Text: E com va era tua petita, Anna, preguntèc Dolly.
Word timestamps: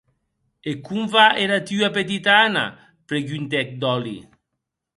E 0.71 0.71
com 0.87 1.03
va 1.15 1.25
era 1.43 1.59
tua 1.67 1.91
petita, 1.99 2.39
Anna, 2.47 2.65
preguntèc 3.13 3.79
Dolly. 3.85 4.19